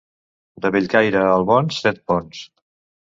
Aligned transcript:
De 0.63 0.71
Bellcaire 0.75 1.21
a 1.25 1.29
Albons, 1.35 1.77
set 1.85 2.03
ponts. 2.13 2.43